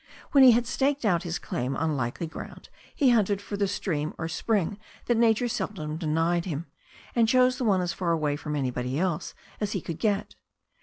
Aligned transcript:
When 0.31 0.43
he 0.43 0.53
had 0.53 0.65
staked 0.65 1.05
out 1.05 1.21
his 1.21 1.37
claim 1.37 1.77
on 1.77 1.95
likely 1.95 2.25
ground, 2.25 2.69
he 2.95 3.11
hunted 3.11 3.39
for 3.39 3.55
the 3.55 3.67
stream 3.67 4.15
or 4.17 4.27
spring 4.27 4.79
that 5.05 5.15
nature 5.15 5.47
seldom 5.47 5.95
denied 5.97 6.45
him, 6.45 6.65
and 7.13 7.27
chose 7.29 7.59
the 7.59 7.65
one 7.65 7.81
as 7.81 7.93
far 7.93 8.11
away 8.11 8.35
from 8.35 8.55
anybody 8.55 8.97
else 8.97 9.35
as 9.59 9.73
he 9.73 9.79
could 9.81 9.99
get. 9.99 10.33